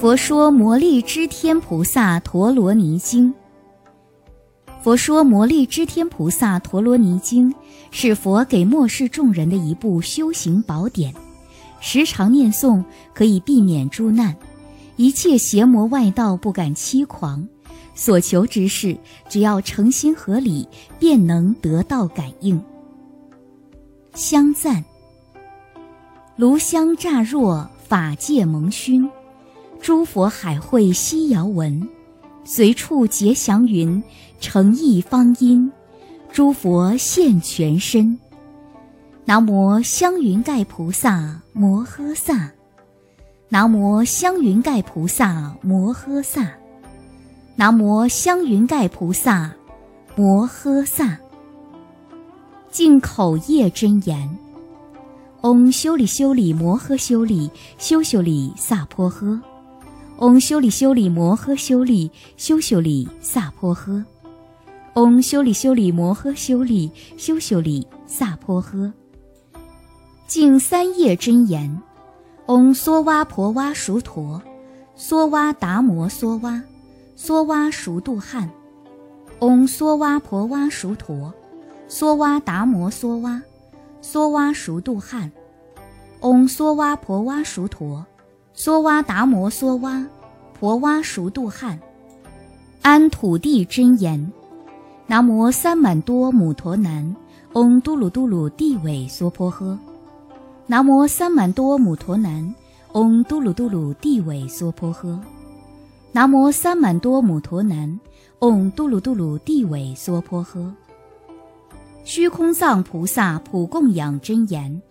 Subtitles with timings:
[0.00, 3.34] 佛说摩利支天菩萨陀罗尼经。
[4.80, 7.52] 佛说摩利支天菩萨陀罗尼经
[7.90, 11.12] 是佛给末世众人的一部修行宝典，
[11.80, 14.36] 时常念诵可以避免诸难，
[14.94, 17.48] 一切邪魔外道不敢欺狂，
[17.96, 18.96] 所求之事
[19.28, 20.68] 只要诚心合理，
[21.00, 22.62] 便能得到感应。
[24.14, 24.84] 香赞，
[26.36, 29.10] 炉香乍若，法界蒙熏。
[29.80, 31.88] 诸佛海会悉遥闻，
[32.44, 34.02] 随处结祥云，
[34.40, 35.70] 诚意方音，
[36.30, 38.18] 诸佛现全身。
[39.24, 42.50] 南无香云盖菩萨摩诃萨，
[43.48, 46.50] 南无香云盖菩萨摩诃萨，
[47.56, 49.52] 南无香云盖菩萨
[50.16, 51.18] 摩诃萨。
[52.70, 54.28] 净口业真言：
[55.42, 59.40] 嗡修利修利摩诃修利修修利萨婆诃。
[60.18, 64.02] 嗡修利修利摩诃修利修修利萨婆诃，
[64.94, 68.92] 嗡修利修利摩诃修利修修利萨婆诃。
[70.26, 71.70] 净三业真言：
[72.46, 74.42] 嗡梭哇婆哇熟陀，
[74.96, 76.60] 梭哇达摩梭哇，
[77.16, 78.50] 梭哇熟度汉。
[79.38, 81.32] 嗡梭哇婆哇熟陀，
[81.88, 83.40] 梭哇达摩梭哇，
[84.02, 85.30] 梭哇熟度汉。
[86.22, 88.04] 嗡梭哇婆哇熟陀。
[88.58, 90.04] 梭哇达摩梭哇，
[90.58, 91.78] 婆哇熟度汉，
[92.82, 94.32] 安土地真言，
[95.06, 97.14] 南无三满多母陀南，
[97.52, 99.78] 嗡嘟噜嘟噜地尾娑婆诃，
[100.66, 102.52] 南无三满多母陀南，
[102.94, 105.16] 嗡嘟噜嘟噜地尾娑婆诃，
[106.10, 108.00] 南无三满多母陀南，
[108.40, 110.68] 嗡嘟噜嘟噜地尾娑婆诃。
[112.02, 114.82] 虚空藏菩萨普供养真言。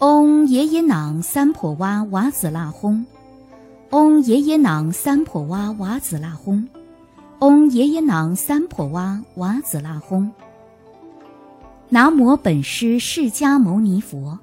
[0.00, 3.04] 嗡耶耶囊三婆哇瓦子那吽，
[3.90, 6.68] 嗡耶耶囊三婆哇瓦子那吽，
[7.40, 10.30] 嗡耶耶囊三婆哇瓦子那吽。
[11.88, 14.38] 南无本师释迦牟尼佛，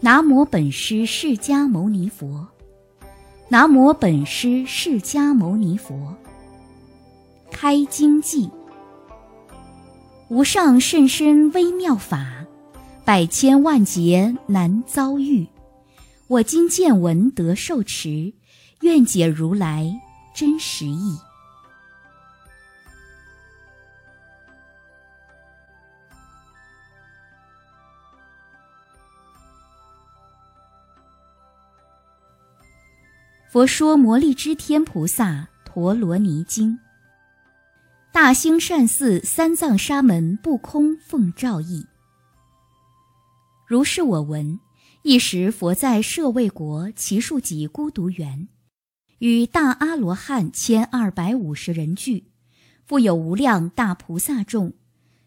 [0.00, 2.46] 南无本师释迦牟尼佛，
[3.48, 6.14] 南无本师释迦牟尼佛。
[7.50, 8.48] 开经记，
[10.28, 12.37] 无上甚深微妙法。
[13.08, 15.48] 百千万劫难遭遇，
[16.26, 18.34] 我今见闻得受持，
[18.82, 19.98] 愿解如来
[20.34, 21.16] 真实义。
[33.50, 36.78] 佛说摩利支天菩萨陀罗尼经，
[38.12, 41.87] 大兴善寺三藏沙门不空奉诏译。
[43.68, 44.60] 如是我闻，
[45.02, 48.48] 一时佛在舍卫国祇树给孤独园，
[49.18, 52.28] 与大阿罗汉千二百五十人聚，
[52.86, 54.72] 复有无量大菩萨众，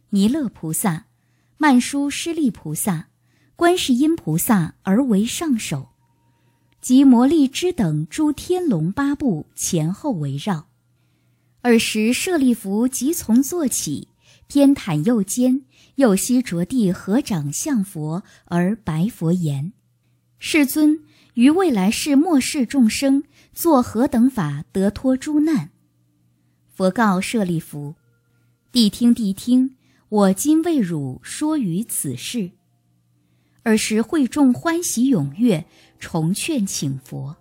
[0.10, 1.06] 弥勒菩萨、
[1.60, 3.10] 曼殊师利菩萨、
[3.56, 5.90] 观世音菩萨而为上首，
[6.82, 10.66] 及摩利支等诸天龙八部前后围绕。
[11.62, 14.08] 尔时舍利弗即从坐起，
[14.48, 15.62] 偏袒右肩。
[16.02, 19.72] 右膝着地，合掌向佛而白佛言
[20.40, 21.00] ：“世尊，
[21.36, 23.24] 于未来世末世众生，
[23.54, 25.70] 作何等法得脱诸难？”
[26.74, 27.94] 佛告舍利弗
[28.74, 29.76] ：“谛听，谛听！
[30.10, 32.52] 我今为汝说于此事。”
[33.64, 35.64] 尔时会众欢喜踊跃，
[36.00, 37.38] 重劝请佛。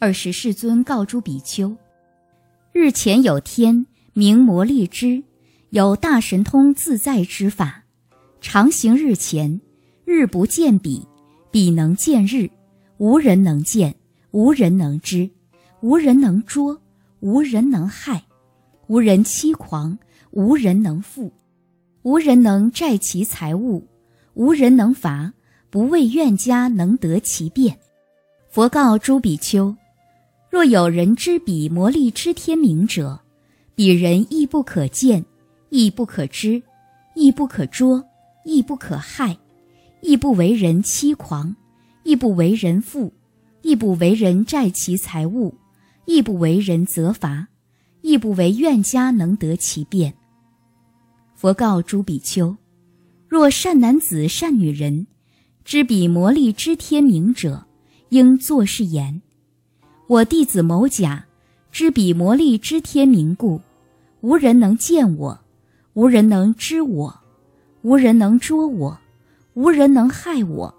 [0.00, 1.76] 尔时世尊告诸比丘
[2.72, 5.22] ：“日前有天，名摩利支。”
[5.70, 7.82] 有大神通自在之法，
[8.40, 9.60] 常行日前，
[10.04, 11.04] 日不见彼，
[11.50, 12.48] 彼能见日，
[12.98, 13.94] 无人能见，
[14.30, 15.28] 无人能知，
[15.80, 16.80] 无人能捉，
[17.18, 18.24] 无人能害，
[18.86, 19.98] 无人欺狂，
[20.30, 21.32] 无人能负，
[22.02, 23.84] 无人能债其财物，
[24.34, 25.32] 无人能罚，
[25.68, 27.76] 不为怨家能得其便。
[28.48, 29.74] 佛告诸比丘：
[30.48, 33.20] 若有人知彼魔力之天明者，
[33.74, 35.24] 彼人亦不可见。
[35.76, 36.62] 亦不可知，
[37.14, 38.02] 亦不可捉，
[38.46, 39.36] 亦不可害，
[40.00, 41.54] 亦不为人欺狂，
[42.02, 43.12] 亦不为人负，
[43.60, 45.54] 亦不为人债其财物，
[46.06, 47.48] 亦不为人责罚，
[48.00, 50.14] 亦不为怨家能得其便。
[51.34, 52.56] 佛告诸比丘：
[53.28, 55.06] 若善男子、善女人，
[55.62, 57.66] 知彼魔力之天明者，
[58.08, 59.20] 应作是言：
[60.08, 61.26] 我弟子某甲，
[61.70, 63.60] 知彼魔力之天明故，
[64.22, 65.42] 无人能见我。
[65.96, 67.20] 无人能知我，
[67.80, 68.98] 无人能捉我，
[69.54, 70.74] 无人能害我，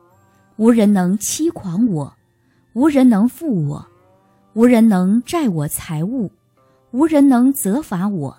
[0.58, 2.14] 无人能欺狂我，
[2.74, 3.88] 无人能负我，
[4.54, 6.32] 无人能债我财物，
[6.92, 8.38] 无人能责罚我，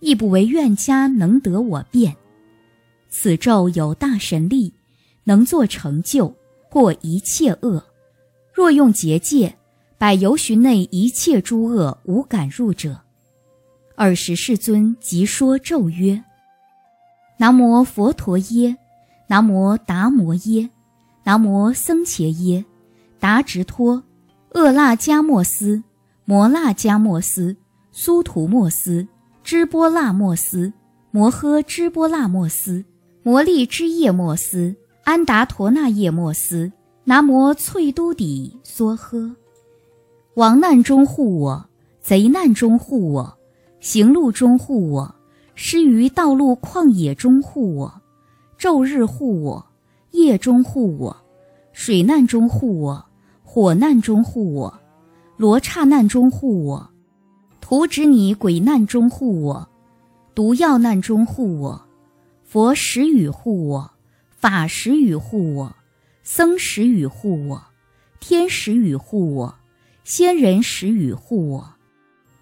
[0.00, 2.16] 亦不为怨家能得我便。
[3.10, 4.72] 此咒有大神力，
[5.24, 6.34] 能作成就，
[6.70, 7.84] 破一切恶。
[8.54, 9.54] 若用结界，
[9.98, 12.98] 百由旬内一切诸恶无敢入者。
[13.98, 16.22] 尔时世尊即说咒曰
[17.36, 18.76] ：“南无佛陀耶，
[19.26, 20.70] 南无达摩耶，
[21.24, 22.64] 南无僧伽耶，
[23.18, 24.04] 达直托，
[24.54, 25.82] 厄那迦莫斯，
[26.24, 27.56] 摩那迦莫斯，
[27.90, 29.08] 苏图莫斯，
[29.42, 30.72] 支波那莫斯，
[31.10, 32.84] 摩诃支波那莫斯，
[33.24, 36.70] 摩利支叶莫斯，安达陀那叶莫斯，
[37.02, 39.34] 南无翠都底梭诃。
[40.34, 41.68] 亡难中护我，
[42.00, 43.34] 贼难中护我。”
[43.88, 45.14] 行路中护我，
[45.54, 48.02] 失于道路旷野中护我，
[48.58, 49.66] 昼日护我，
[50.10, 51.16] 夜中护我，
[51.72, 53.06] 水难中护我，
[53.42, 54.78] 火难中护我，
[55.38, 56.90] 罗刹难中护我，
[57.62, 59.66] 图指你鬼难中护我，
[60.34, 61.82] 毒药难中护我，
[62.44, 63.90] 佛时语护我，
[64.28, 65.74] 法时语护我，
[66.22, 67.62] 僧时语护我，
[68.20, 69.54] 天时语护我，
[70.04, 71.72] 仙人时语护我，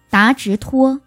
[0.09, 0.99] 达直托。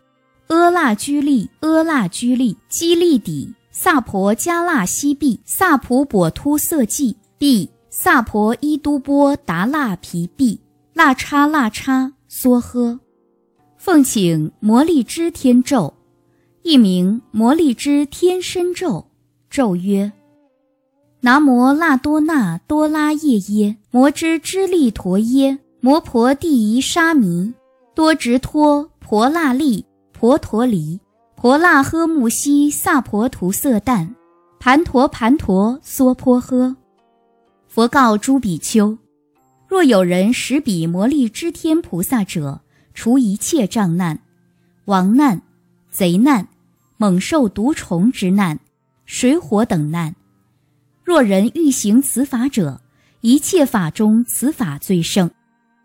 [0.50, 10.58] 阿那居利，阿那居利，基利底，萨婆迦那西毕，萨普果突色季毕，萨婆伊都波达那皮毕，
[10.92, 12.98] 那叉那叉梭诃。
[13.76, 15.94] 奉请摩利支天咒，
[16.64, 19.06] 一名摩利支天身咒。
[19.48, 20.10] 咒曰：
[21.20, 27.54] 南无那多那多拉耶耶，摩支支利陀耶，摩婆地夷沙弥，
[27.94, 29.84] 多直托婆那利。
[30.20, 31.00] 婆陀离，
[31.34, 34.06] 婆那诃木悉萨婆图色旦，
[34.58, 36.76] 盘陀盘陀娑婆诃。
[37.66, 38.98] 佛告诸比丘：
[39.66, 42.60] 若有人识彼摩利支天菩萨者，
[42.92, 44.20] 除一切障难、
[44.84, 45.40] 亡难、
[45.90, 46.46] 贼难、
[46.98, 48.60] 猛兽毒虫之难、
[49.06, 50.14] 水火等难。
[51.02, 52.82] 若人欲行此法者，
[53.22, 55.30] 一切法中此法最胜。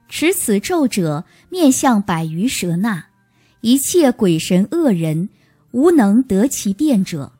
[0.10, 3.06] 持此咒者，面向百余蛇那。
[3.66, 5.28] 一切鬼神恶人，
[5.72, 7.32] 无能得其变者。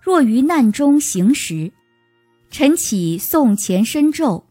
[0.00, 1.70] 若于难中行时，
[2.50, 4.46] 晨起诵前身咒，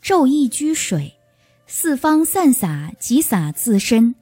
[0.00, 1.12] 咒意居水，
[1.66, 4.14] 四方散洒，即洒自身。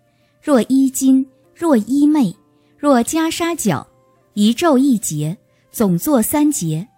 [0.43, 1.25] 若衣襟，
[1.55, 2.35] 若衣袂，
[2.77, 3.87] 若袈裟角，
[4.35, 5.39] 一咒一节，
[5.71, 6.89] 总作三节，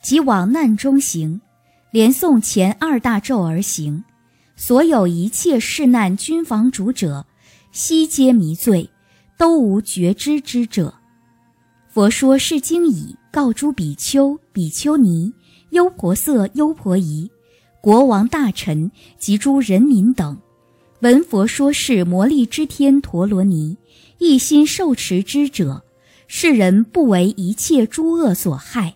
[0.00, 1.40] 即往难中行，
[1.90, 4.04] 连诵前二大咒而行。
[4.54, 7.26] 所有一切世难均防主者，
[7.72, 8.88] 悉皆迷醉。
[9.40, 10.92] 都无觉知之者。
[11.88, 15.32] 佛说是经已，告诸比丘、比丘尼、
[15.70, 17.30] 优婆塞、优婆夷、
[17.80, 20.38] 国王大臣及诸人民等，
[21.00, 23.78] 闻佛说是魔力之天陀罗尼，
[24.18, 25.84] 一心受持之者，
[26.26, 28.94] 世人不为一切诸恶所害。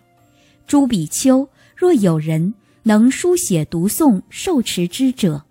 [0.67, 2.53] 诸比丘，若有人
[2.83, 5.43] 能书写读诵受持之者，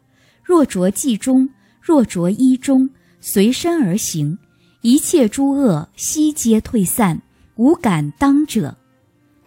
[0.45, 1.51] 若着记中，
[1.81, 2.91] 若着衣中，
[3.21, 4.39] 随身而行。
[4.87, 7.23] 一切诸恶悉皆退散，
[7.57, 8.77] 无敢当者。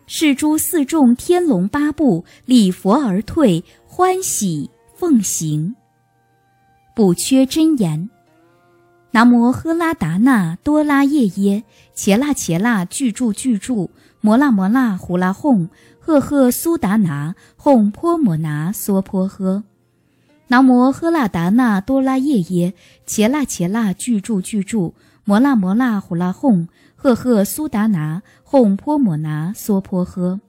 [0.08, 5.76] 是诸四众天龙八部礼佛而退，欢喜奉行。
[6.96, 8.10] 补缺真言：
[9.12, 15.70] 南无喝拉达那多拉耶耶，伽那伽那具住具住，摩那摩那呼啦哄，
[16.00, 19.62] 赫赫苏达那吽婆摩那娑婆诃。
[20.48, 22.74] 南无喝拉达那多拉耶耶，
[23.06, 24.96] 伽那伽那具住具住。
[25.28, 30.40] 摩那摩那呼啦哄，赫赫苏达拿哄泼摩拿娑婆诃。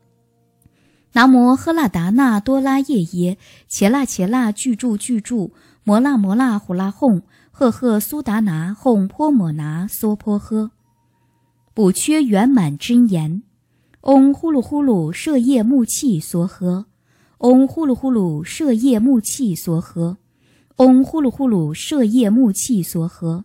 [1.14, 5.52] 南无喝啦达那多拉耶耶，伽那伽那具住具住。
[5.82, 10.70] 摩那摩那呼啦哄，赫赫苏达拿哄泼摩拿娑婆诃。
[11.74, 13.42] 补缺圆满真言：
[14.02, 16.84] 嗡呼噜呼噜舍夜木气梭诃。
[17.38, 20.18] 嗡呼噜呼噜舍夜木气梭诃。
[20.76, 23.42] 嗡呼噜呼噜舍夜木气梭诃。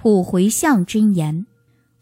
[0.00, 1.44] 普回向真言：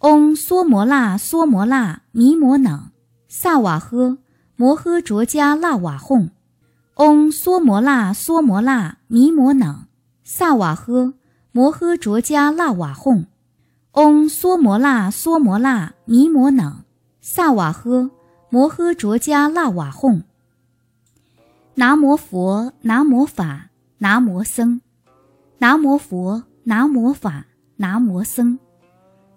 [0.01, 2.91] 嗡梭摩那梭摩那弥摩那
[3.27, 4.19] 萨瓦诃
[4.55, 6.29] 摩诃卓迦那瓦吽。
[6.97, 9.87] 嗡梭摩那梭摩那弥摩那
[10.23, 11.15] 萨瓦诃
[11.53, 13.25] 摩诃卓迦那瓦吽。
[13.93, 16.85] 嗡梭摩那梭摩那弥摩那
[17.23, 18.11] 萨瓦诃
[18.51, 20.21] 摩诃卓迦那瓦吽。
[21.77, 24.83] 南无佛，南无法，南无僧。
[25.59, 27.47] 南无佛，南无法。
[27.79, 28.59] 南无僧，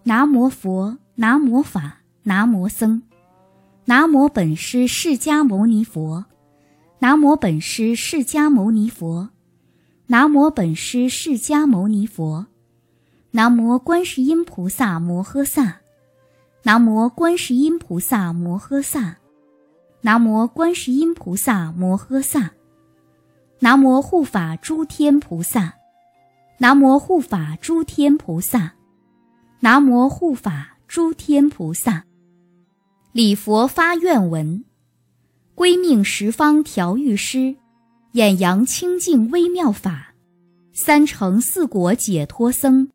[0.03, 3.01] 南无佛，南无法，南无僧，
[3.83, 6.23] 南无本师释迦牟尼佛，
[6.99, 9.29] 南无本师释迦牟尼佛，
[10.07, 12.45] 南无本师释迦牟尼佛，
[13.31, 15.81] 南无观世音菩萨摩诃萨，
[16.63, 19.17] 南无观世音菩萨摩诃萨，
[19.99, 22.51] 南无观世音菩萨摩诃萨，
[23.59, 25.73] 南无护法诸天菩萨，
[26.61, 28.73] 南无护法诸天菩萨，
[29.61, 32.03] 南无护法诸天菩萨。
[33.13, 34.65] 礼佛发愿文，
[35.55, 37.55] 归命十方调御师，
[38.11, 40.13] 演扬清净微妙法，
[40.73, 42.89] 三乘四果解脱僧，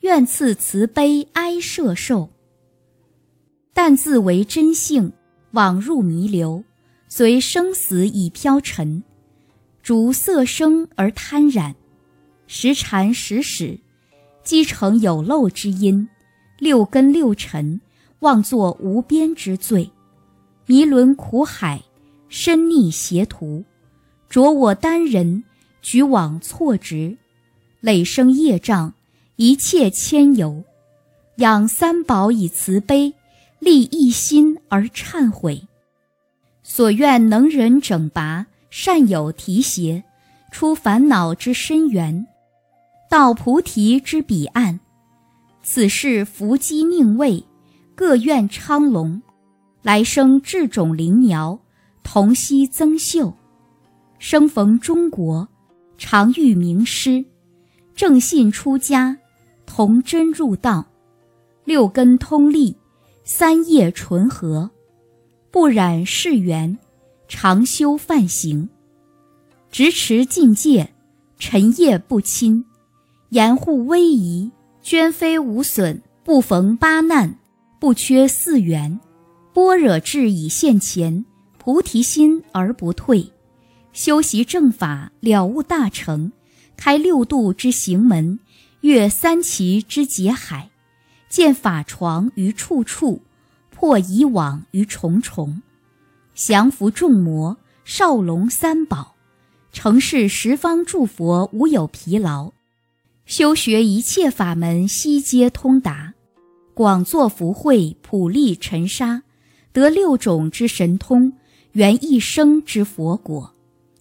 [0.00, 2.28] 愿赐慈悲哀摄受。
[3.72, 5.10] 但自为真性，
[5.52, 6.62] 枉入弥流，
[7.08, 9.02] 随生死已飘沉，
[9.82, 11.74] 逐色声而贪染，
[12.46, 13.78] 时禅时始，
[14.42, 16.08] 积成有漏之因，
[16.58, 17.80] 六根六尘。
[18.20, 19.90] 妄作无边之罪，
[20.64, 21.82] 迷轮苦海，
[22.30, 23.62] 深溺邪途，
[24.30, 25.44] 着我单人，
[25.82, 27.18] 举往错执，
[27.80, 28.94] 累生业障，
[29.36, 30.64] 一切牵由。
[31.36, 33.12] 养三宝以慈悲，
[33.58, 35.62] 立一心而忏悔。
[36.62, 40.02] 所愿能人整拔，善友提携，
[40.50, 42.26] 出烦恼之深渊，
[43.08, 44.80] 到菩提之彼岸。
[45.62, 47.44] 此事伏击宁位。
[47.94, 49.22] 各愿昌隆，
[49.80, 51.58] 来生智种灵苗，
[52.02, 53.32] 同悉增秀。
[54.18, 55.48] 生逢中国，
[55.96, 57.24] 常遇名师，
[57.94, 59.16] 正信出家，
[59.64, 60.84] 同真入道。
[61.64, 62.76] 六根通利，
[63.24, 64.70] 三业纯和，
[65.50, 66.76] 不染世缘，
[67.28, 68.68] 常修梵行，
[69.70, 70.92] 执持禁戒，
[71.38, 72.62] 尘业不侵，
[73.30, 74.50] 严护威仪，
[74.82, 77.38] 捐非无损，不逢八难。
[77.78, 78.98] 不缺四缘，
[79.52, 81.26] 般若智已现前，
[81.58, 83.32] 菩提心而不退，
[83.92, 86.32] 修习正法了悟大成，
[86.74, 88.40] 开六度之行门，
[88.80, 90.70] 越三奇之劫海，
[91.28, 93.20] 见法床于处处，
[93.70, 95.60] 破以往于重重，
[96.34, 99.14] 降伏众魔，少龙三宝，
[99.70, 102.52] 成事十方诸佛无有疲劳，
[103.26, 106.14] 修学一切法门悉皆通达。
[106.74, 109.24] 广作福慧，普利尘沙，
[109.72, 111.32] 得六种之神通，
[111.72, 113.52] 圆一生之佛果，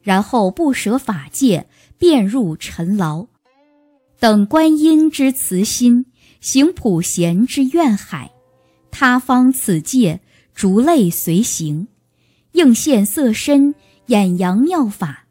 [0.03, 1.65] 然后不舍法界，
[1.97, 3.25] 便入尘劳。
[4.19, 6.05] 等观音之慈心，
[6.39, 8.31] 行普贤之愿海，
[8.91, 10.21] 他方此界，
[10.53, 11.87] 逐类随行，
[12.51, 13.73] 应现色身，
[14.05, 15.25] 演扬妙法，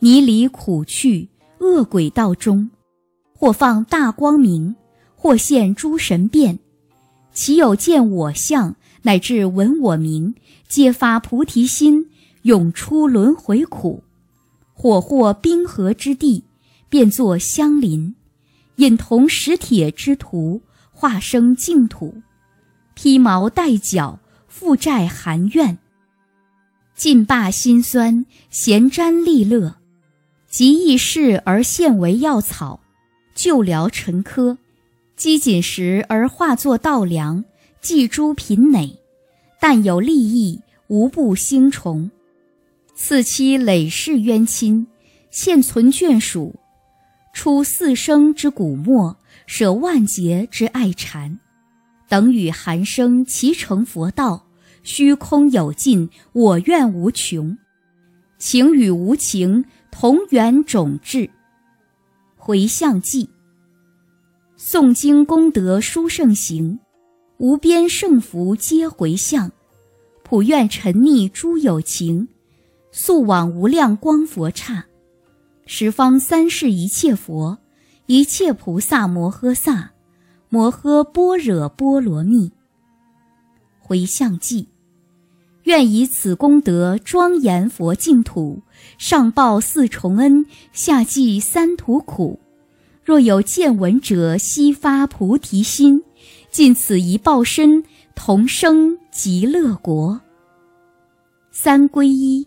[0.00, 1.28] 泥离苦趣，
[1.60, 2.70] 恶鬼道中，
[3.40, 4.76] 或放大光明，
[5.16, 6.58] 或现诸神变。
[7.32, 10.34] 岂有见我相，乃至闻我名，
[10.68, 12.10] 皆发菩提心，
[12.42, 14.02] 永出轮回苦；
[14.74, 16.44] 火或冰河之地，
[16.90, 18.14] 变作香林，
[18.76, 20.60] 引铜石铁之徒，
[20.92, 22.20] 化生净土，
[22.92, 25.78] 披毛戴角，负债含怨，
[26.94, 29.76] 尽罢辛酸，咸沾利乐，
[30.46, 32.79] 极易事而现为药草，
[33.42, 34.58] 救疗沉疴。
[35.16, 37.42] 积锦时而化作稻粱，
[37.80, 38.98] 寄诸贫馁，
[39.58, 42.10] 但有利益，无不兴崇。
[42.94, 44.86] 此期累世冤亲，
[45.30, 46.54] 现存眷属，
[47.32, 49.16] 出四生之古墨，
[49.46, 51.38] 舍万劫之爱禅，
[52.10, 54.44] 等与寒生齐成佛道，
[54.82, 57.56] 虚空有尽，我愿无穷，
[58.36, 61.30] 情与无情同源种质，
[62.50, 63.28] 回向记。
[64.58, 66.80] 诵经功德殊胜行，
[67.38, 69.52] 无边胜福皆回向，
[70.24, 72.26] 普愿沉溺诸有情，
[72.90, 74.84] 速往无量光佛刹，
[75.64, 77.56] 十方三世一切佛，
[78.06, 79.92] 一切菩萨摩诃萨，
[80.48, 82.50] 摩诃般若波罗蜜。
[83.78, 84.66] 回向记，
[85.64, 88.62] 愿以此功德庄严佛净土，
[88.98, 92.40] 上报四重恩，下济三途苦。
[93.04, 96.02] 若有见闻者，悉发菩提心，
[96.50, 100.20] 尽此一报身，同生极乐国。
[101.50, 102.46] 三皈依，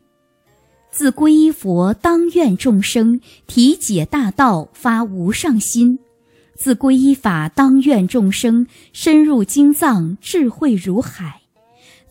[0.90, 5.98] 自皈依佛，当愿众生体解大道，发无上心；
[6.56, 11.43] 自皈依法，当愿众生深入经藏，智慧如海；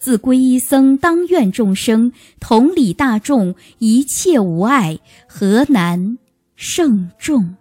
[0.02, 6.18] 自皈依僧，当愿众生同理大众，一切无碍，何难
[6.56, 7.54] 胜众？